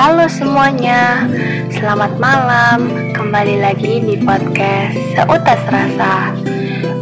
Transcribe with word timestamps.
Halo 0.00 0.24
semuanya, 0.32 1.28
selamat 1.68 2.16
malam. 2.16 2.88
Kembali 3.12 3.60
lagi 3.60 4.00
di 4.00 4.16
podcast 4.16 4.96
Seutas 5.12 5.60
Rasa. 5.68 6.32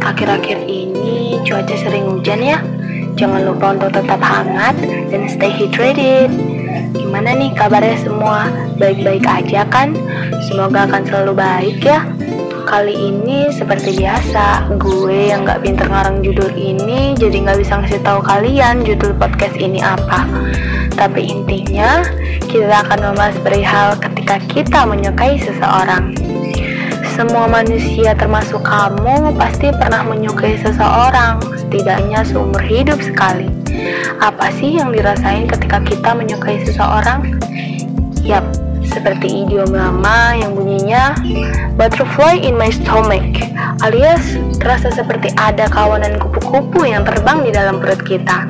Akhir-akhir 0.03 0.67
ini 0.67 1.39
cuaca 1.47 1.79
sering 1.79 2.11
hujan 2.11 2.43
ya. 2.43 2.59
Jangan 3.15 3.47
lupa 3.47 3.71
untuk 3.71 3.95
tetap 3.95 4.19
hangat 4.19 4.75
dan 5.15 5.31
stay 5.31 5.47
hydrated. 5.47 6.27
Gimana 6.91 7.39
nih 7.39 7.55
kabarnya 7.55 7.95
semua? 8.03 8.51
Baik-baik 8.75 9.23
aja 9.23 9.63
kan? 9.71 9.95
Semoga 10.51 10.83
akan 10.83 11.07
selalu 11.07 11.39
baik 11.39 11.79
ya. 11.79 12.03
Kali 12.67 13.15
ini 13.15 13.47
seperti 13.47 13.95
biasa, 13.95 14.75
gue 14.75 15.31
yang 15.31 15.47
gak 15.47 15.63
pinter 15.63 15.87
ngarang 15.87 16.19
judul 16.19 16.51
ini 16.51 17.15
jadi 17.15 17.47
gak 17.47 17.63
bisa 17.63 17.79
ngasih 17.79 18.03
tahu 18.03 18.19
kalian 18.27 18.83
judul 18.83 19.15
podcast 19.15 19.55
ini 19.55 19.79
apa. 19.79 20.27
Tapi 20.99 21.31
intinya, 21.31 22.03
kita 22.51 22.83
akan 22.83 22.99
membahas 23.15 23.39
perihal 23.39 23.95
ketika 24.03 24.35
kita 24.51 24.83
menyukai 24.83 25.39
seseorang. 25.39 26.11
Semua 27.15 27.47
manusia 27.47 28.11
termasuk 28.19 28.59
kamu 28.67 29.31
pasti 29.39 29.71
pernah 29.71 30.03
menyukai 30.03 30.59
seseorang, 30.59 31.39
setidaknya 31.55 32.27
seumur 32.27 32.59
hidup 32.59 32.99
sekali. 32.99 33.47
Apa 34.19 34.51
sih 34.59 34.75
yang 34.75 34.91
dirasain 34.91 35.47
ketika 35.47 35.79
kita 35.87 36.11
menyukai 36.11 36.67
seseorang? 36.67 37.39
Yap, 38.27 38.43
seperti 38.99 39.47
idiom 39.47 39.71
lama 39.71 40.35
yang 40.35 40.51
bunyinya 40.51 41.15
butterfly 41.79 42.35
in 42.35 42.59
my 42.59 42.67
stomach 42.67 43.49
alias 43.79 44.35
terasa 44.59 44.91
seperti 44.91 45.31
ada 45.39 45.71
kawanan 45.71 46.19
kupu-kupu 46.19 46.83
yang 46.83 47.07
terbang 47.07 47.47
di 47.47 47.51
dalam 47.55 47.79
perut 47.79 48.03
kita. 48.03 48.43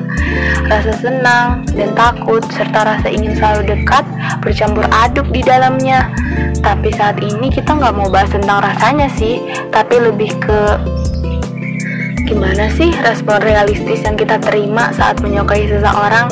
Rasa 0.66 0.92
senang 0.98 1.62
dan 1.74 1.94
takut 1.94 2.42
serta 2.50 2.86
rasa 2.86 3.08
ingin 3.10 3.38
selalu 3.38 3.74
dekat 3.74 4.02
bercampur 4.42 4.86
aduk 4.90 5.26
di 5.30 5.42
dalamnya. 5.46 6.10
Tapi 6.60 6.90
saat 6.94 7.22
ini 7.22 7.48
kita 7.48 7.78
nggak 7.78 7.94
mau 7.94 8.10
bahas 8.10 8.30
tentang 8.34 8.62
rasanya 8.62 9.08
sih 9.16 9.40
tapi 9.70 9.96
lebih 10.02 10.34
ke 10.42 10.60
gimana 12.26 12.70
sih 12.78 12.94
respon 13.02 13.42
realistis 13.42 14.06
yang 14.06 14.14
kita 14.14 14.38
terima 14.42 14.90
saat 14.94 15.18
menyukai 15.22 15.66
seseorang? 15.66 16.30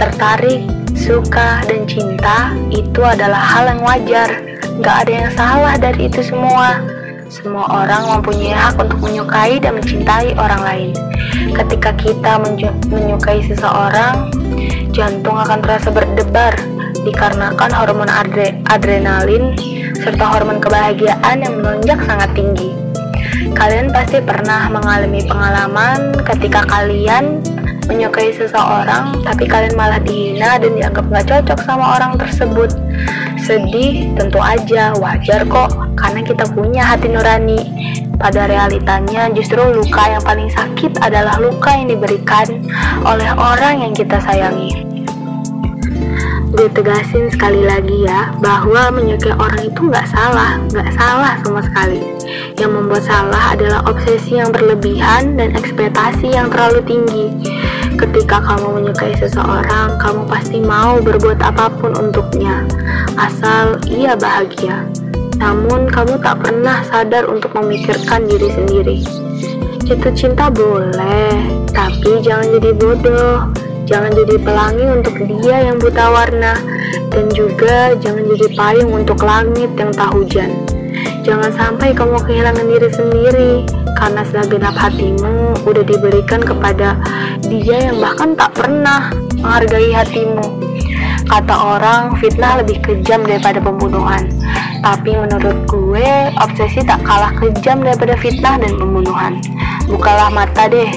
Tertarik 0.00 0.79
suka, 1.10 1.66
dan 1.66 1.82
cinta 1.90 2.54
itu 2.70 3.02
adalah 3.02 3.42
hal 3.42 3.74
yang 3.74 3.82
wajar. 3.82 4.30
Gak 4.78 4.96
ada 5.06 5.12
yang 5.12 5.30
salah 5.34 5.74
dari 5.74 6.06
itu 6.06 6.22
semua. 6.22 6.78
Semua 7.26 7.66
orang 7.66 8.18
mempunyai 8.18 8.54
hak 8.54 8.78
untuk 8.78 9.02
menyukai 9.02 9.58
dan 9.58 9.78
mencintai 9.78 10.38
orang 10.38 10.62
lain. 10.62 10.90
Ketika 11.54 11.90
kita 11.98 12.38
menyukai 12.90 13.42
seseorang, 13.42 14.30
jantung 14.94 15.34
akan 15.34 15.58
terasa 15.62 15.90
berdebar 15.90 16.54
dikarenakan 17.02 17.70
hormon 17.70 18.10
adre 18.10 18.58
adrenalin 18.66 19.54
serta 20.02 20.24
hormon 20.26 20.58
kebahagiaan 20.58 21.42
yang 21.42 21.54
melonjak 21.58 21.98
sangat 22.06 22.30
tinggi. 22.34 22.74
Kalian 23.54 23.94
pasti 23.94 24.18
pernah 24.22 24.66
mengalami 24.72 25.22
pengalaman 25.26 26.16
ketika 26.24 26.66
kalian 26.66 27.44
menyukai 27.90 28.30
seseorang 28.30 29.18
tapi 29.26 29.50
kalian 29.50 29.74
malah 29.74 29.98
dihina 29.98 30.62
dan 30.62 30.78
dianggap 30.78 31.04
nggak 31.10 31.26
cocok 31.26 31.58
sama 31.66 31.98
orang 31.98 32.14
tersebut. 32.14 32.70
Sedih 33.42 34.14
tentu 34.14 34.38
aja 34.38 34.94
wajar 34.94 35.42
kok 35.50 35.74
karena 35.98 36.22
kita 36.22 36.46
punya 36.54 36.86
hati 36.86 37.10
nurani. 37.10 37.58
Pada 38.14 38.46
realitanya 38.46 39.32
justru 39.34 39.58
luka 39.58 40.06
yang 40.06 40.22
paling 40.22 40.52
sakit 40.52 41.02
adalah 41.02 41.40
luka 41.42 41.72
yang 41.74 41.90
diberikan 41.90 42.46
oleh 43.02 43.32
orang 43.34 43.82
yang 43.82 43.92
kita 43.96 44.22
sayangi. 44.22 44.86
Gue 46.50 46.66
tegasin 46.76 47.30
sekali 47.30 47.64
lagi 47.64 48.04
ya 48.04 48.34
bahwa 48.42 48.92
menyukai 48.92 49.32
orang 49.32 49.62
itu 49.64 49.80
nggak 49.86 50.04
salah 50.12 50.60
nggak 50.70 50.90
salah 50.94 51.34
sama 51.42 51.64
sekali. 51.64 52.02
Yang 52.60 52.70
membuat 52.76 53.02
salah 53.08 53.56
adalah 53.56 53.80
obsesi 53.88 54.36
yang 54.36 54.52
berlebihan 54.52 55.40
dan 55.40 55.56
ekspektasi 55.56 56.36
yang 56.36 56.52
terlalu 56.52 56.84
tinggi 56.84 57.26
Ketika 58.00 58.40
kamu 58.40 58.80
menyukai 58.80 59.12
seseorang, 59.20 60.00
kamu 60.00 60.24
pasti 60.24 60.56
mau 60.56 60.96
berbuat 61.04 61.36
apa 61.36 61.68
pun 61.68 61.92
untuknya, 62.00 62.64
asal 63.20 63.76
ia 63.92 64.16
bahagia. 64.16 64.88
Namun, 65.36 65.84
kamu 65.84 66.16
tak 66.24 66.40
pernah 66.40 66.80
sadar 66.88 67.28
untuk 67.28 67.52
memikirkan 67.52 68.24
diri 68.24 68.48
sendiri. 68.56 68.98
Jatuh 69.84 70.16
cinta 70.16 70.48
boleh, 70.48 71.44
tapi 71.76 72.24
jangan 72.24 72.48
jadi 72.56 72.70
bodoh. 72.72 73.52
Jangan 73.84 74.16
jadi 74.16 74.36
pelangi 74.48 74.86
untuk 74.86 75.14
dia 75.20 75.68
yang 75.68 75.76
buta 75.76 76.06
warna, 76.08 76.56
dan 77.12 77.28
juga 77.36 77.92
jangan 78.00 78.24
jadi 78.32 78.46
payung 78.56 78.92
untuk 78.96 79.20
langit 79.20 79.76
yang 79.76 79.92
tak 79.92 80.08
hujan. 80.16 80.56
Jangan 81.20 81.52
sampai 81.52 81.92
kamu 81.92 82.16
kehilangan 82.24 82.64
diri 82.64 82.90
sendiri 82.90 83.52
karena 84.00 84.24
segenap 84.24 84.72
hatimu 84.72 85.52
udah 85.68 85.84
diberikan 85.84 86.40
kepada 86.40 86.96
dia 87.44 87.92
yang 87.92 88.00
bahkan 88.00 88.32
tak 88.32 88.56
pernah 88.56 89.12
menghargai 89.40 89.92
hatimu. 89.92 90.46
Kata 91.28 91.54
orang, 91.54 92.16
fitnah 92.18 92.58
lebih 92.64 92.82
kejam 92.82 93.22
daripada 93.22 93.62
pembunuhan. 93.62 94.26
Tapi 94.80 95.14
menurut 95.14 95.68
gue, 95.68 96.08
obsesi 96.40 96.80
tak 96.82 97.04
kalah 97.04 97.36
kejam 97.36 97.84
daripada 97.84 98.16
fitnah 98.18 98.56
dan 98.58 98.74
pembunuhan. 98.80 99.38
Bukalah 99.86 100.32
mata 100.32 100.66
deh, 100.66 100.90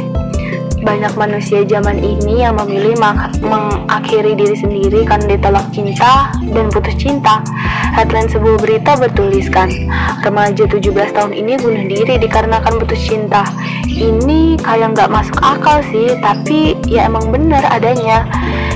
banyak 0.83 1.13
manusia 1.15 1.63
zaman 1.63 1.99
ini 2.03 2.43
yang 2.43 2.59
memilih 2.59 2.99
mengakhiri 3.43 4.35
diri 4.35 4.55
sendiri 4.55 4.99
karena 5.07 5.35
ditolak 5.35 5.67
cinta 5.71 6.31
dan 6.51 6.67
putus 6.71 6.95
cinta. 6.99 7.39
Headline 7.93 8.25
sebuah 8.25 8.57
berita 8.57 8.97
bertuliskan, 8.97 9.69
remaja 10.25 10.65
17 10.65 11.13
tahun 11.13 11.29
ini 11.29 11.61
bunuh 11.61 11.85
diri 11.85 12.17
dikarenakan 12.17 12.81
putus 12.81 12.97
cinta. 13.05 13.45
Ini 13.85 14.57
kayak 14.65 14.97
nggak 14.97 15.13
masuk 15.13 15.37
akal 15.37 15.85
sih, 15.93 16.17
tapi 16.17 16.73
ya 16.89 17.05
emang 17.05 17.29
benar 17.29 17.61
adanya. 17.69 18.25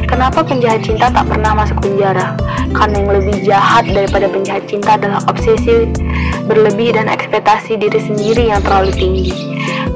Kenapa 0.06 0.46
penjahat 0.46 0.86
cinta 0.86 1.10
tak 1.10 1.26
pernah 1.34 1.58
masuk 1.58 1.82
penjara? 1.82 2.38
Karena 2.78 2.96
yang 3.02 3.10
lebih 3.10 3.36
jahat 3.42 3.90
daripada 3.90 4.30
penjahat 4.30 4.70
cinta 4.70 5.02
adalah 5.02 5.26
obsesi 5.26 5.90
berlebih 6.46 6.94
dan 6.94 7.10
ekspektasi 7.10 7.74
diri 7.74 7.98
sendiri 7.98 8.54
yang 8.54 8.62
terlalu 8.62 8.94
tinggi. 8.94 9.34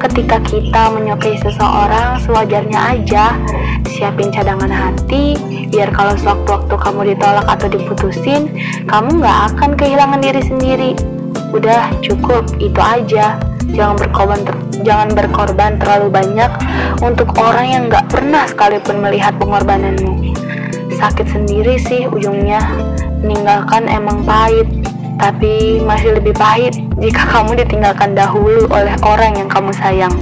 Ketika 0.02 0.42
kita 0.42 0.90
menyukai 0.98 1.38
seseorang, 1.38 2.18
sewajarnya 2.26 2.80
aja 2.90 3.38
siapin 3.86 4.34
cadangan 4.34 4.66
hati, 4.66 5.38
biar 5.70 5.94
kalau 5.94 6.18
sewaktu-waktu 6.18 6.74
kamu 6.74 7.00
ditolak 7.14 7.46
atau 7.46 7.70
diputusin, 7.70 8.50
kamu 8.90 9.22
gak 9.22 9.54
akan 9.54 9.70
kehilangan 9.78 10.18
diri 10.18 10.42
sendiri. 10.42 10.90
Udah 11.54 11.94
cukup, 12.02 12.50
itu 12.58 12.82
aja. 12.82 13.38
Jangan 13.72 13.94
berkorban, 13.94 14.42
ter 14.42 14.56
jangan 14.82 15.08
berkorban 15.14 15.78
terlalu 15.78 16.10
banyak 16.10 16.50
untuk 16.98 17.30
orang 17.38 17.66
yang 17.70 17.82
gak 17.86 18.10
pernah 18.10 18.42
sekalipun 18.50 18.98
melihat 18.98 19.38
pengorbananmu. 19.38 20.34
Sakit 20.98 21.30
sendiri 21.30 21.78
sih 21.78 22.10
ujungnya, 22.10 22.58
meninggalkan 23.22 23.86
emang 23.86 24.26
pahit, 24.26 24.66
tapi 25.18 25.82
masih 25.82 26.16
lebih 26.16 26.32
pahit 26.36 26.76
jika 27.00 27.24
kamu 27.28 27.58
ditinggalkan 27.64 28.14
dahulu 28.16 28.68
oleh 28.70 28.94
orang 29.04 29.36
yang 29.36 29.48
kamu 29.50 29.72
sayang. 29.74 30.14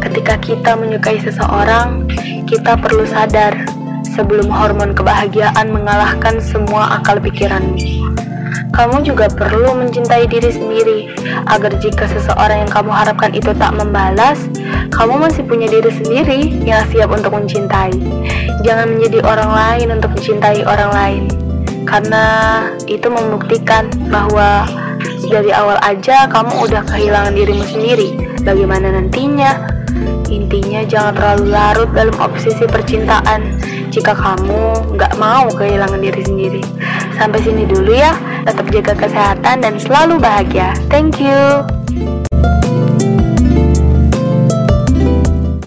Ketika 0.00 0.36
kita 0.40 0.76
menyukai 0.76 1.18
seseorang, 1.20 2.06
kita 2.44 2.76
perlu 2.76 3.08
sadar 3.08 3.56
sebelum 4.14 4.46
hormon 4.52 4.92
kebahagiaan 4.94 5.72
mengalahkan 5.72 6.38
semua 6.38 7.00
akal 7.00 7.18
pikiranmu. 7.18 8.04
Kamu 8.74 9.06
juga 9.06 9.30
perlu 9.30 9.70
mencintai 9.78 10.26
diri 10.26 10.50
sendiri 10.50 10.98
agar 11.46 11.78
jika 11.78 12.10
seseorang 12.10 12.66
yang 12.66 12.70
kamu 12.70 12.90
harapkan 12.90 13.30
itu 13.30 13.54
tak 13.54 13.70
membalas, 13.70 14.50
kamu 14.90 15.18
masih 15.18 15.46
punya 15.46 15.70
diri 15.70 15.90
sendiri 15.94 16.40
yang 16.66 16.82
siap 16.90 17.10
untuk 17.14 17.34
mencintai. 17.38 17.94
Jangan 18.66 18.98
menjadi 18.98 19.22
orang 19.22 19.50
lain 19.50 19.88
untuk 19.94 20.10
mencintai 20.18 20.66
orang 20.66 20.90
lain 20.90 21.43
karena 21.84 22.24
itu 22.88 23.06
membuktikan 23.08 23.88
bahwa 24.08 24.68
dari 25.28 25.50
awal 25.52 25.78
aja 25.80 26.28
kamu 26.28 26.68
udah 26.68 26.82
kehilangan 26.84 27.32
dirimu 27.32 27.64
sendiri. 27.64 28.16
Bagaimana 28.44 28.92
nantinya? 28.92 29.70
Intinya 30.28 30.82
jangan 30.84 31.14
terlalu 31.14 31.44
larut 31.54 31.90
dalam 31.94 32.16
obsesi 32.18 32.66
percintaan 32.66 33.60
jika 33.94 34.12
kamu 34.12 34.94
nggak 34.98 35.14
mau 35.16 35.46
kehilangan 35.54 36.00
diri 36.02 36.22
sendiri. 36.26 36.62
Sampai 37.14 37.40
sini 37.46 37.62
dulu 37.62 37.94
ya, 37.94 38.12
tetap 38.42 38.66
jaga 38.74 38.94
kesehatan 38.98 39.62
dan 39.62 39.74
selalu 39.78 40.18
bahagia. 40.18 40.74
Thank 40.90 41.22
you. 41.22 41.62